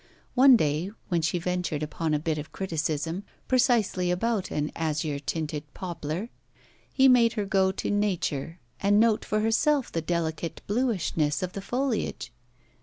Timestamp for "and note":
8.79-9.23